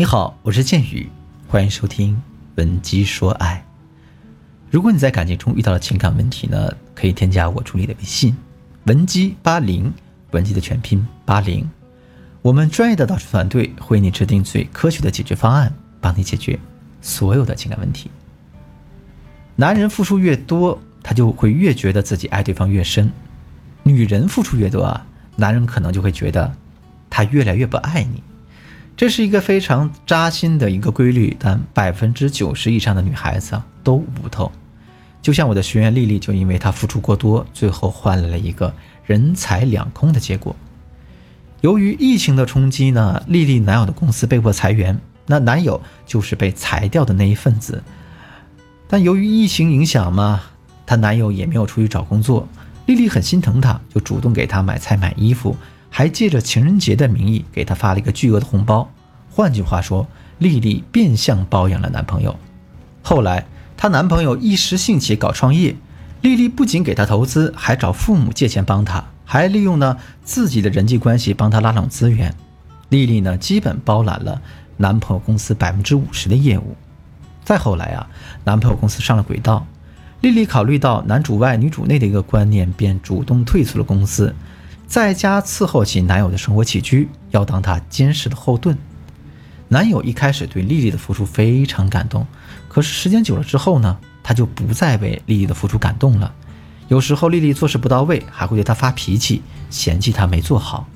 [0.00, 1.10] 你好，我是剑宇，
[1.46, 2.14] 欢迎收听
[2.54, 3.62] 《文姬说爱》。
[4.70, 8.34] 如果你在感情中遇到了情感问题呢，可以添加我助理的微信
[8.88, 9.92] “文姬八零”，
[10.32, 11.68] 文姬的全拼八零。
[12.40, 16.58] 我们专业的导师团队会为你制定最科学的解决方案，帮你解决
[17.02, 18.10] 所有的情感问题。
[19.56, 23.06] 男人付出越多，他就会越觉得自己爱对方越深；
[23.82, 25.06] 女人付出越多啊，
[25.36, 26.50] 男人可能就会觉得
[27.10, 28.22] 他越来越不爱你。
[29.00, 34.52] 这是一个非常扎心的一个规律，但百分之九十以上的女孩子啊都悟不透。
[35.22, 38.70] 就像我的学员丽丽，就因为她付出过多，最后换来了一个
[39.06, 40.54] 人财两空的结果。
[41.62, 47.82] 由于疫情的冲击呢，丽丽男友的公司被迫裁员，那男友就是被裁掉的那一份子。
[48.86, 50.42] 但由于疫情影响嘛，
[50.84, 52.46] 她男友也没有出去找工作，
[52.84, 55.56] 丽丽很心疼他，就主动给他买菜买衣服。
[55.90, 58.90] 还借着情人节的名义给她发了一个巨额的红包，
[59.28, 60.06] 换句话说，
[60.38, 62.34] 丽丽变相包养了男朋友。
[63.02, 65.76] 后来，她男朋友一时兴起搞创业，
[66.22, 72.34] 丽丽不仅给他投资，还找父母借钱帮他，还利用呢自己的人际关系帮他拉拢资源。
[72.88, 74.40] 丽丽呢，基本包揽了
[74.76, 76.76] 男朋友公司百分之五十的业务。
[77.44, 78.08] 再后来啊，
[78.44, 79.66] 男朋友公司上了轨道，
[80.20, 84.34] 丽丽考虑到男主外女主内的一个观念，便主动退出了公司。
[84.90, 88.76] 在家伺候起男友的生活起居，要当他坚实的后盾。
[89.68, 92.26] 男友一开始对丽丽的付出非常感动，
[92.66, 96.34] 可是时间久了之后呢，他就不再为丽丽的付出感动了。
[96.88, 100.88] 有时候丽丽做事不到位，还会对他发脾气，嫌弃他没做好。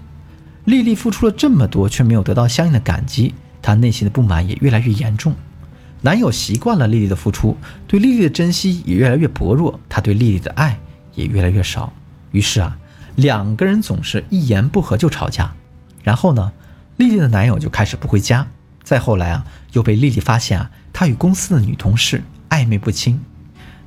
[0.65, 5.37] 丽丽付出了这么多，却没有得到相应的感激，她内心的不满也越来越严重。
[6.01, 7.57] 男友习惯了丽丽的付出，
[7.87, 10.81] 对丽丽的珍惜也越来越薄弱，他对丽丽的爱
[11.15, 11.93] 也越来越少。
[12.33, 12.77] 于是啊。
[13.17, 15.53] 两个人总是一言不合就吵架，
[16.03, 16.53] 然后呢，
[16.97, 18.47] 丽丽的男友就开始不回家。
[18.83, 23.19] 再后来啊，又被丽丽发现啊，他与公司的女同事暧昧不清。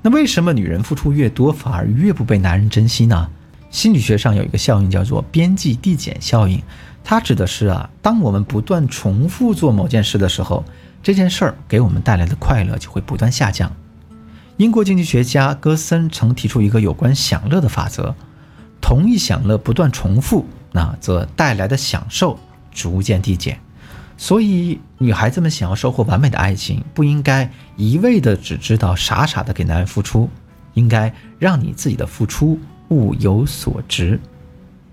[0.01, 3.29] 那为什么女人付出越多，反而越不被男人珍惜呢？
[3.69, 6.61] 心理学上有一个效应叫做边际递减效应，
[7.03, 10.63] 它指的是啊，当我们不断重复做某件事的时候，
[11.03, 13.71] 这件事儿给我们带来的快乐就会不断下降。
[14.55, 18.15] 英国经济学家戈森曾提出一个有关享乐的法则。
[18.87, 22.39] 同一享乐不断重复，那则带来的享受
[22.71, 23.59] 逐渐递减。
[24.15, 30.29] 所以，女孩子们想要收获完美的爱情，不应该一味的只知道傻傻的给男人付出，
[30.73, 34.17] 应该让你自己的付出物有所值。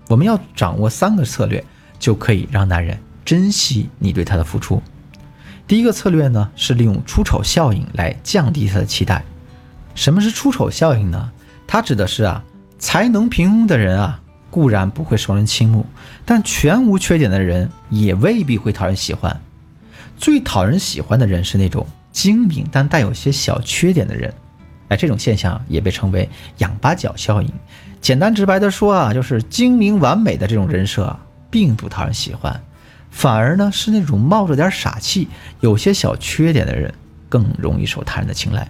[0.09, 1.63] 我们要掌握三个策略，
[1.97, 4.83] 就可以让男人珍惜你对他的付出。
[5.65, 9.23] 第一个策略呢，是利用出丑效应来降低他的期待。
[9.95, 11.31] 什么是出丑效应呢？
[11.65, 12.43] 它指的是啊。
[12.85, 15.87] 才能平庸的人啊，固然不会受人倾慕，
[16.23, 19.41] 但全无缺点的人也未必会讨人喜欢。
[20.19, 24.31] 最讨人喜欢的人是那种精明但带有些小缺点的人。
[24.89, 26.29] 哎，这种现象也被称为
[26.59, 27.51] “仰八角效应”。
[28.01, 31.19] 简单直白的说啊，就是精明完美的这种人设啊
[31.49, 32.61] 并不讨人喜欢，
[33.09, 35.27] 反而呢是那种冒着点傻气、
[35.59, 36.93] 有些小缺点的人
[37.29, 38.69] 更容易受他人的青睐。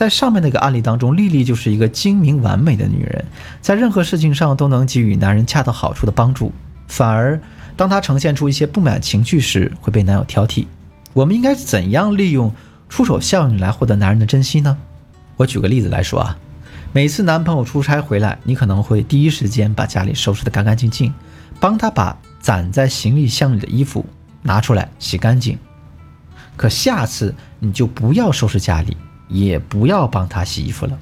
[0.00, 3.22] 在上面那个案例当中，丽丽就是一个精明完美的女人，
[3.60, 6.50] 在任何事情上都能给予男人恰到好处的帮助。
[6.88, 7.38] 反而，
[7.76, 10.64] 当她呈现出一些不满情绪时，会被男友挑剔。
[11.12, 12.50] 我们应该怎样利用
[12.88, 14.78] 出手效应来获得男人的珍惜呢？
[15.36, 16.38] 我举个例子来说啊，
[16.94, 21.12] 每次男朋友出差回来，你可能会第一时间把家里收拾得干干净净，
[21.60, 24.06] 帮他把攒在行李箱里的衣服
[24.40, 25.58] 拿出来洗干净。
[26.56, 28.96] 可下次你就不要收拾家里。
[29.30, 30.98] 也不要帮他洗衣服了，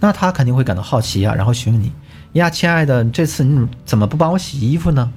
[0.00, 1.92] 那他肯定会感到好奇啊，然后询问你
[2.32, 5.12] 呀，亲爱的，这次你怎么不帮我洗衣服呢？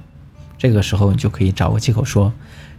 [0.56, 2.32] 这个时候你就可以找个借口说，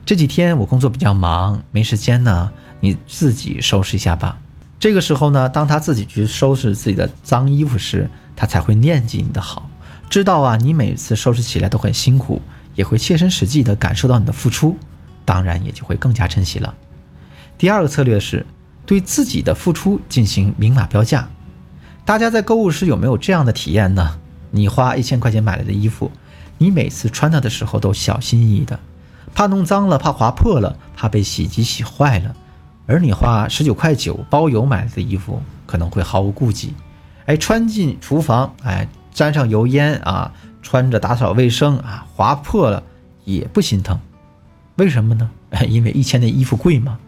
[0.06, 4.38] 这几天我工作比较忙，没时间呢，你自己收拾一下吧。
[4.80, 9.70] 这个时候呢，当他自己去收拾自己的脏衣服时，他才会念及你的好，
[10.10, 12.42] 知道啊，你每次收拾起来都很辛苦，
[12.76, 14.78] 也会切身实际的感受到你的付出，
[15.26, 16.74] 当然也就会更加珍惜了。
[17.58, 18.46] 第二个策略是。
[18.86, 21.28] 对自己的付出进行明码标价，
[22.06, 24.20] 大家在购物时有没有这样的体验呢？
[24.52, 26.12] 你花一千块钱买来的衣服，
[26.58, 28.80] 你每次穿它的时候都小心翼翼的，
[29.34, 32.36] 怕弄脏了，怕划破了，怕被洗衣机洗坏了。
[32.88, 36.74] 而你花十九块九包邮买来的衣服，可能会毫无顾忌，
[37.26, 40.32] 哎，穿进厨房，哎，沾上油烟啊，
[40.62, 42.84] 穿着打扫卫生啊，划破了
[43.24, 44.00] 也不心疼，
[44.76, 45.30] 为什么呢？
[45.68, 47.00] 因为一千的衣服贵吗？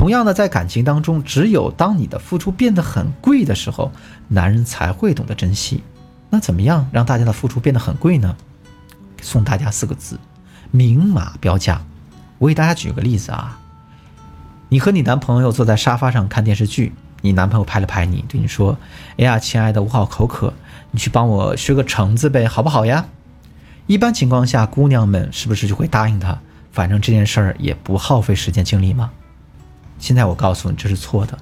[0.00, 3.92] 同样的，在感情当中，只有当你的付出变得很贵的时候，
[4.28, 5.82] 男人才会懂得珍惜。
[6.30, 8.34] 那怎么样让大家的付出变得很贵呢？
[9.20, 10.18] 送大家四个字：
[10.70, 11.82] 明码标价。
[12.38, 13.60] 我给大家举个例子啊，
[14.70, 18.78] 你和你男朋友坐在沙发上看电视剧，你男朋友拍了拍你，对你说
[19.20, 20.54] ：“哎呀，亲爱的，我好口渴，
[20.92, 23.04] 你去帮我削个橙子呗，好不好呀？”
[23.86, 26.40] 一般情况下，姑娘们是不是就会答应他？
[26.72, 29.10] 反正这件事儿也不耗费时间精力嘛？
[30.00, 31.38] 现在我告诉你，这是错的，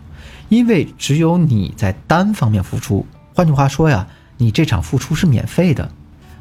[0.50, 3.06] 因为只有你在单方面付出。
[3.34, 4.06] 换句话说呀，
[4.36, 5.88] 你这场付出是免费的。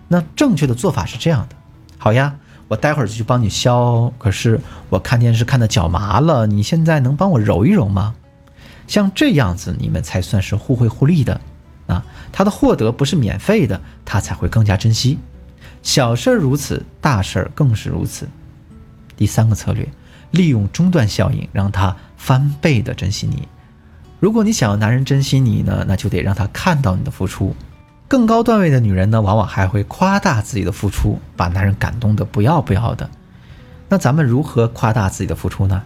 [0.10, 1.56] 那正确的做法是这样的：
[1.98, 2.36] 好呀，
[2.68, 4.12] 我待会儿就去帮你削。
[4.18, 4.60] 可是
[4.90, 8.16] 我看电视看的脚麻了，你现在能帮我揉一揉吗？
[8.88, 11.40] 像这样子，你们才算是互惠互利的。
[11.88, 12.04] 啊，
[12.34, 15.18] 他的获得不是免费的，他才会更加珍惜。
[15.84, 18.28] 小事如此，大事更是如此。
[19.16, 19.88] 第三个策略，
[20.32, 23.48] 利用中断效应，让他翻倍的珍惜你。
[24.20, 27.56] 如果你想要男人珍惜你呢，那就得让他看到你的付出。
[28.08, 33.10] 更高段位的女人呢，往往还会夸大自己的付出，把男人感动的不要不要的。
[33.90, 35.84] 那咱们如何夸大自己的付出呢？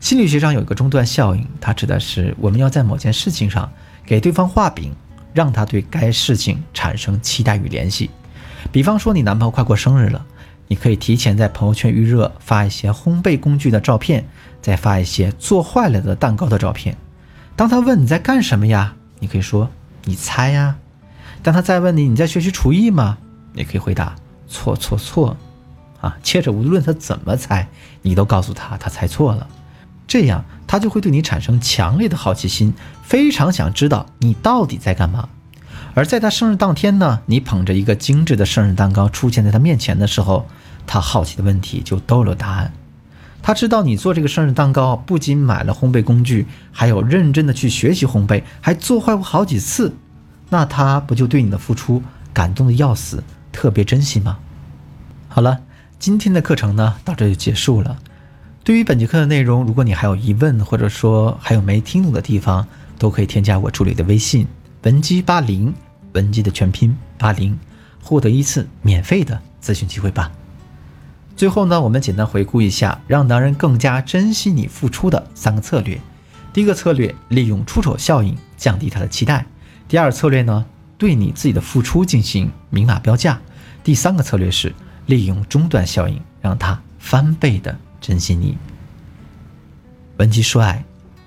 [0.00, 3.70] 心理学上有一个中断效应，它指的是我们要在某件事情上
[4.04, 4.92] 给对方画饼，
[5.32, 8.10] 让他对该事情产生期待与联系。
[8.72, 10.24] 比方说，你男朋友快过生日了。
[10.70, 14.24] 你可以提前在朋友圈预热，发一些烘焙工具的照片，
[14.62, 16.96] 再发一些做坏了的蛋糕的照片。
[17.56, 19.68] 当他问你在干什么呀，你可以说
[20.04, 20.76] 你猜呀。
[21.42, 23.18] 当他再问你你在学习厨艺吗，
[23.52, 24.14] 你可以回答
[24.46, 25.36] 错错错。
[26.00, 27.66] 啊，接着无论他怎么猜，
[28.02, 29.48] 你都告诉他他猜错了，
[30.06, 32.72] 这样他就会对你产生强烈的好奇心，
[33.02, 35.28] 非常想知道你到底在干嘛。
[35.94, 40.46] 而在他生日当天呢，你捧着一个精致的生日蛋糕出现在他面前的时候，
[40.86, 42.72] 他好奇的问题就都有答案。
[43.42, 49.94] 他知道你做这个生日蛋糕不仅买了烘焙工具，还有认真的去学习烘焙，还做坏过好几次。
[50.50, 52.02] 那他不就对你的付出
[52.32, 54.38] 感动的要死，特别珍惜吗？
[55.28, 55.60] 好了，
[55.98, 57.98] 今天的课程呢到这就结束了。
[58.62, 62.66] 对于本节课的内容，如果你还有疑问，或者说还有没听懂的地方，
[62.98, 64.46] 都可以添加我助理的微信。
[64.82, 65.74] 文姬八零，
[66.14, 67.58] 文姬的全拼八零，
[68.02, 70.32] 获得一次免费的咨询机会吧。
[71.36, 76.00] 最后呢，我们简单回顾一下，让男人更加珍惜你付出的三个策略。
[76.54, 79.44] 第一个策略，利用出丑效应降低他的期待；
[79.86, 80.64] 第二策略呢，
[80.96, 83.34] 对你自己的付出进行明码标价；
[83.84, 84.74] 第三个策略是
[85.04, 88.56] 利用中断效应，让他翻倍的珍惜你。
[90.16, 90.82] 文姬说爱，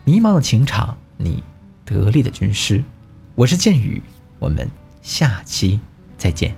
[0.06, 1.44] 迷茫的情场，你
[1.86, 2.84] 得力的军师。
[3.36, 4.00] 我是剑宇，
[4.38, 4.70] 我们
[5.02, 5.80] 下期
[6.20, 6.56] 再见。